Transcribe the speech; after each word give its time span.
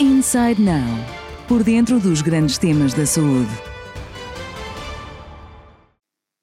Inside 0.00 0.62
Now 0.62 0.86
por 1.48 1.64
dentro 1.64 1.98
dos 1.98 2.22
grandes 2.22 2.56
temas 2.56 2.94
da 2.94 3.04
saúde. 3.04 3.50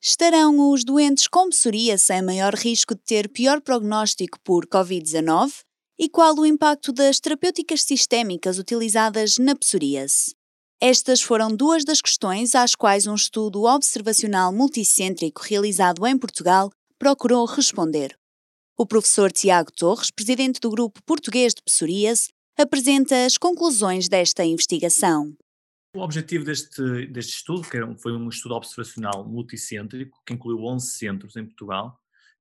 Estarão 0.04 0.74
os 0.74 0.84
doentes 0.84 1.26
com 1.30 1.48
psoríase 1.48 2.12
em 2.12 2.22
maior 2.22 2.54
risco 2.54 2.94
de 2.94 3.02
ter 3.02 3.30
pior 3.30 3.62
prognóstico 3.62 4.38
por 4.44 4.66
Covid-19? 4.68 5.62
E 5.98 6.10
qual 6.10 6.36
o 6.36 6.46
impacto 6.46 6.92
das 6.92 7.22
terapêuticas 7.22 7.84
sistémicas 7.84 8.60
utilizadas 8.60 9.38
na 9.38 9.56
psoríase? 9.56 10.36
Estas 10.82 11.22
foram 11.22 11.56
duas 11.56 11.86
das 11.86 12.02
questões 12.02 12.56
às 12.56 12.76
quais 12.76 13.08
um 13.08 13.16
estudo 13.16 13.64
observacional 13.64 14.52
multicêntrico 14.52 15.42
realizado 15.42 16.06
em 16.06 16.18
Portugal 16.18 16.70
procurou 17.00 17.46
responder. 17.46 18.18
O 18.78 18.86
professor 18.86 19.32
Tiago 19.32 19.72
Torres, 19.72 20.12
presidente 20.12 20.60
do 20.60 20.70
Grupo 20.70 21.02
Português 21.06 21.54
de 21.54 21.64
Psoríase, 21.64 22.35
apresenta 22.58 23.26
as 23.26 23.38
conclusões 23.38 24.08
desta 24.08 24.44
investigação. 24.46 25.36
O 25.96 26.02
objetivo 26.02 26.44
deste, 26.44 27.08
deste 27.08 27.36
estudo, 27.36 27.62
que 27.70 27.80
foi 28.02 28.12
um 28.12 28.28
estudo 28.28 28.56
observacional 28.56 29.26
multicêntrico, 29.28 30.22
que 30.26 30.34
incluiu 30.34 30.64
11 30.66 30.88
centros 30.88 31.36
em 31.36 31.46
Portugal, 31.46 31.98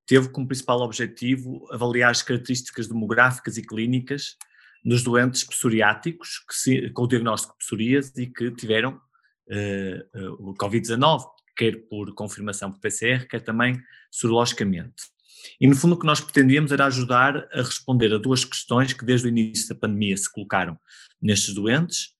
teve 0.06 0.28
como 0.28 0.46
principal 0.46 0.80
objetivo 0.80 1.66
avaliar 1.72 2.10
as 2.10 2.22
características 2.22 2.88
demográficas 2.88 3.56
e 3.56 3.62
clínicas 3.62 4.36
dos 4.84 5.02
doentes 5.02 5.44
psoriáticos 5.44 6.44
se, 6.50 6.90
com 6.90 7.04
o 7.04 7.06
diagnóstico 7.06 7.54
de 7.54 7.64
psoríase 7.64 8.12
e 8.22 8.26
que 8.26 8.50
tiveram 8.50 9.00
uh, 9.48 10.20
uh, 10.20 10.50
o 10.50 10.54
Covid-19, 10.54 11.24
quer 11.56 11.88
por 11.88 12.12
confirmação 12.14 12.70
por 12.70 12.80
PCR, 12.80 13.26
quer 13.26 13.40
também 13.40 13.80
sorologicamente. 14.10 15.13
E 15.60 15.66
no 15.66 15.76
fundo 15.76 15.94
o 15.94 15.98
que 15.98 16.06
nós 16.06 16.20
pretendíamos 16.20 16.72
era 16.72 16.86
ajudar 16.86 17.48
a 17.52 17.62
responder 17.62 18.12
a 18.12 18.18
duas 18.18 18.44
questões 18.44 18.92
que 18.92 19.04
desde 19.04 19.26
o 19.26 19.28
início 19.28 19.68
da 19.68 19.74
pandemia 19.74 20.16
se 20.16 20.30
colocaram 20.30 20.78
nestes 21.20 21.54
doentes. 21.54 22.10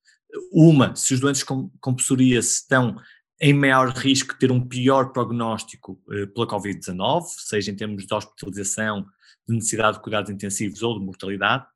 Uma, 0.53 0.95
se 0.97 1.15
os 1.15 1.21
doentes 1.21 1.43
com, 1.43 1.71
com 1.81 1.95
psoríase 1.95 2.49
estão 2.49 2.97
em 3.41 3.53
maior 3.53 3.91
risco 3.91 4.33
de 4.33 4.41
ter 4.41 4.53
um 4.53 4.67
pior 4.67 5.13
prognóstico 5.13 6.01
eh, 6.11 6.27
pela 6.27 6.47
Covid-19, 6.47 7.23
seja 7.39 7.71
em 7.71 7.77
termos 7.77 8.07
de 8.07 8.15
hospitalização, 8.15 9.07
de 9.47 9.55
necessidade 9.55 9.97
de 9.97 10.03
cuidados 10.03 10.31
intensivos 10.31 10.83
ou 10.83 10.99
de 10.99 11.05
mortalidade, 11.05 11.67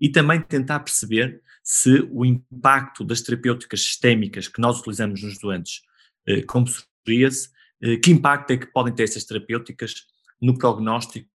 e 0.00 0.08
também 0.08 0.40
tentar 0.40 0.80
perceber 0.80 1.40
se 1.62 2.06
o 2.12 2.24
impacto 2.24 3.02
das 3.02 3.20
terapêuticas 3.22 3.82
sistémicas 3.82 4.46
que 4.46 4.60
nós 4.60 4.78
utilizamos 4.78 5.22
nos 5.22 5.38
doentes 5.38 5.82
eh, 6.26 6.42
com 6.42 6.64
psoríase, 6.64 7.48
eh, 7.82 7.96
que 7.96 8.10
impacto 8.10 8.50
é 8.52 8.56
que 8.58 8.66
podem 8.66 8.94
ter 8.94 9.04
essas 9.04 9.24
terapêuticas 9.24 10.06
no 10.40 10.56
prognóstico 10.56 11.28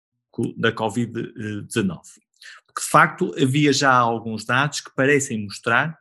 da 0.56 0.72
Covid-19. 0.72 2.00
Porque, 2.66 2.82
de 2.82 2.88
facto, 2.88 3.34
havia 3.40 3.72
já 3.72 3.92
alguns 3.92 4.44
dados 4.44 4.80
que 4.80 4.94
parecem 4.94 5.44
mostrar 5.44 5.98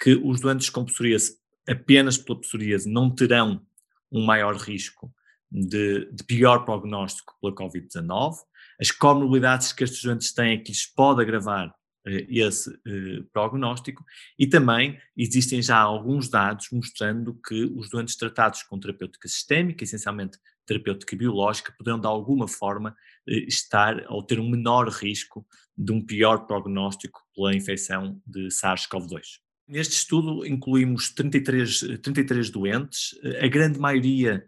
que 0.00 0.14
os 0.14 0.40
doentes 0.40 0.70
com 0.70 0.84
psoríase, 0.84 1.36
apenas 1.68 2.16
pela 2.16 2.40
psoríase, 2.40 2.90
não 2.90 3.10
terão 3.10 3.64
um 4.10 4.24
maior 4.24 4.56
risco 4.56 5.12
de, 5.50 6.10
de 6.12 6.24
pior 6.24 6.64
prognóstico 6.64 7.34
pela 7.40 7.54
Covid-19. 7.54 8.34
As 8.80 8.90
comorbilidades 8.90 9.72
que 9.72 9.84
estes 9.84 10.02
doentes 10.02 10.32
têm 10.32 10.54
é 10.54 10.58
que 10.58 10.70
lhes 10.70 10.86
pode 10.86 11.22
agravar 11.22 11.74
esse 12.06 12.70
eh, 12.86 13.22
prognóstico 13.32 14.04
e 14.38 14.46
também 14.46 14.98
existem 15.16 15.62
já 15.62 15.78
alguns 15.78 16.28
dados 16.28 16.68
mostrando 16.70 17.34
que 17.46 17.64
os 17.76 17.88
doentes 17.88 18.16
tratados 18.16 18.62
com 18.62 18.78
terapêutica 18.78 19.26
sistémica, 19.28 19.84
essencialmente 19.84 20.38
terapêutica 20.66 21.16
biológica, 21.16 21.74
poderão 21.76 21.98
de 21.98 22.06
alguma 22.06 22.46
forma 22.46 22.94
eh, 23.26 23.44
estar 23.48 24.04
ou 24.08 24.22
ter 24.22 24.38
um 24.38 24.48
menor 24.48 24.88
risco 24.88 25.46
de 25.76 25.92
um 25.92 26.04
pior 26.04 26.46
prognóstico 26.46 27.20
pela 27.34 27.54
infecção 27.54 28.20
de 28.26 28.48
SARS-CoV-2. 28.48 29.40
Neste 29.66 29.94
estudo 29.94 30.46
incluímos 30.46 31.08
33, 31.14 32.00
33 32.02 32.50
doentes, 32.50 33.18
a 33.40 33.48
grande 33.48 33.78
maioria 33.78 34.44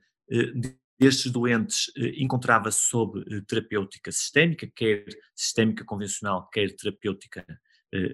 destes 0.99 1.31
doentes 1.31 1.91
encontrava-se 2.17 2.81
sob 2.81 3.23
terapêutica 3.47 4.11
sistémica, 4.11 4.71
quer 4.75 5.05
sistémica 5.35 5.85
convencional, 5.85 6.49
quer 6.51 6.75
terapêutica 6.75 7.45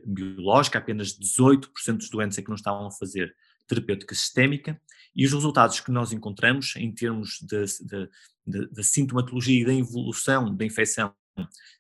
biológica, 0.05 0.79
apenas 0.79 1.19
18% 1.19 1.97
dos 1.97 2.11
doentes 2.11 2.39
é 2.39 2.43
que 2.43 2.49
não 2.49 2.57
estavam 2.57 2.87
a 2.87 2.91
fazer 2.91 3.35
terapêutica 3.67 4.15
sistémica, 4.15 4.81
e 5.15 5.25
os 5.25 5.33
resultados 5.33 5.81
que 5.81 5.91
nós 5.91 6.13
encontramos 6.13 6.75
em 6.77 6.93
termos 6.93 7.39
da 8.47 8.83
sintomatologia 8.83 9.61
e 9.61 9.65
da 9.65 9.75
evolução 9.75 10.55
da 10.55 10.65
infecção 10.65 11.15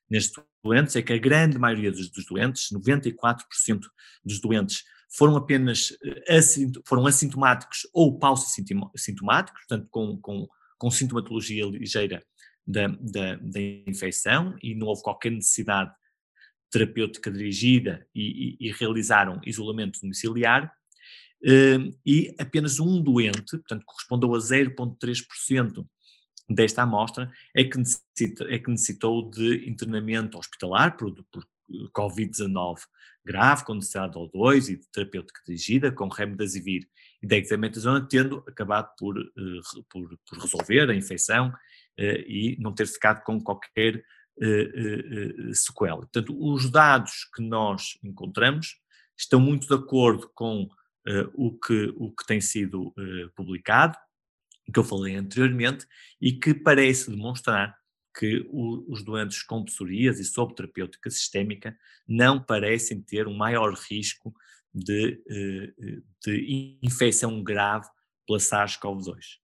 nestes 0.09 0.43
doentes 0.63 0.97
é 0.97 1.03
que 1.03 1.13
a 1.13 1.19
grande 1.19 1.59
maioria 1.59 1.91
dos, 1.91 2.11
dos 2.11 2.25
doentes, 2.27 2.69
94% 2.73 3.81
dos 4.25 4.41
doentes, 4.41 4.85
foram 5.15 5.37
apenas 5.37 5.97
eh, 6.29 6.41
foram 6.87 7.07
assintomáticos 7.07 7.87
ou 7.93 8.19
paucissintomáticos, 8.19 9.61
portanto 9.67 9.89
com, 9.91 10.17
com, 10.19 10.49
com 10.83 10.91
sintomatologia 10.91 11.65
ligeira 11.65 12.25
da, 12.67 12.89
da, 12.89 13.37
da, 13.37 13.61
infecção 13.87 14.57
e 14.61 14.75
não 14.75 14.89
houve 14.89 15.01
qualquer 15.01 15.31
necessidade 15.31 15.93
terapêutica 16.73 17.31
dirigida 17.31 18.05
e, 18.13 18.57
e, 18.59 18.67
e 18.67 18.73
realizaram 18.73 19.41
isolamento 19.47 20.01
domiciliar 20.01 20.75
e 22.05 22.35
apenas 22.37 22.81
um 22.81 23.01
doente, 23.01 23.59
portanto 23.59 23.85
correspondeu 23.87 24.35
a 24.35 24.39
0,3% 24.39 25.87
desta 26.51 26.83
amostra, 26.83 27.31
é 27.55 27.63
que, 27.63 27.79
necessita, 27.79 28.45
é 28.53 28.59
que 28.59 28.69
necessitou 28.69 29.31
de 29.31 29.69
internamento 29.69 30.37
hospitalar 30.37 30.97
por, 30.97 31.15
por 31.31 31.47
Covid-19 31.97 32.81
grave, 33.25 33.65
com 33.65 33.75
necessidade 33.75 34.15
de 34.15 34.19
O2 34.19 34.69
e 34.69 34.77
de 34.79 34.89
terapêutica 34.91 35.41
dirigida, 35.47 35.93
com 35.93 36.09
remdesivir 36.09 36.89
e 37.23 37.27
dexametasona, 37.27 38.07
tendo 38.09 38.43
acabado 38.49 38.91
por, 38.99 39.17
uh, 39.17 39.85
por, 39.89 40.19
por, 40.29 40.39
resolver 40.39 40.91
a 40.91 40.95
infecção 40.95 41.49
uh, 41.49 42.03
e 42.27 42.57
não 42.59 42.75
ter 42.75 42.87
ficado 42.87 43.23
com 43.23 43.41
qualquer 43.41 44.05
uh, 44.39 45.55
sequela. 45.55 45.99
Portanto, 45.99 46.37
os 46.37 46.69
dados 46.71 47.29
que 47.35 47.43
nós 47.43 47.99
encontramos 48.03 48.77
estão 49.17 49.39
muito 49.39 49.69
de 49.69 49.75
acordo 49.75 50.29
com 50.35 50.69
o, 51.35 51.59
que, 51.59 51.93
o 51.97 52.13
que 52.13 52.25
tem 52.25 52.41
sido 52.41 52.95
publicado, 53.35 53.99
que 54.73 54.79
eu 54.79 54.85
falei 54.85 55.17
anteriormente, 55.17 55.85
e 56.21 56.33
que 56.33 56.55
parece 56.55 57.11
demonstrar 57.11 57.77
que 58.17 58.47
os 58.53 59.03
doentes 59.03 59.43
com 59.43 59.65
psoríase 59.65 60.23
e 60.23 60.25
sob 60.25 60.55
terapêutica 60.55 61.11
sistémica 61.11 61.77
não 62.07 62.43
parecem 62.43 63.01
ter 63.01 63.27
um 63.27 63.37
maior 63.37 63.75
risco 63.75 64.33
de, 64.75 65.23
uh, 65.29 66.03
de 66.25 66.79
infecção 66.83 67.43
grave 67.43 67.87
pela 68.27 68.39
SARS-CoV-2. 68.39 69.42